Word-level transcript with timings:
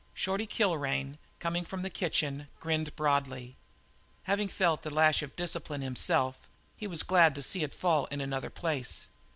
Shorty 0.15 0.47
Kilrain, 0.47 1.19
coming 1.37 1.63
from 1.63 1.83
the 1.83 1.91
kitchen, 1.91 2.47
grinned 2.59 2.95
broadly. 2.95 3.55
Having 4.23 4.47
felt 4.47 4.81
the 4.81 4.89
lash 4.89 5.21
of 5.21 5.35
discipline 5.35 5.81
himself, 5.81 6.49
he 6.75 6.87
was 6.87 7.03
glad 7.03 7.35
to 7.35 7.43
see 7.43 7.61
it 7.61 7.71
fall 7.71 8.07
in 8.07 8.19
another 8.19 8.49
place. 8.49 9.09